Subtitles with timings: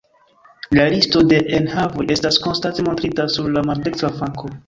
[0.77, 4.55] La listo de enhavoj estas konstante montrita sur la maldekstra flanko.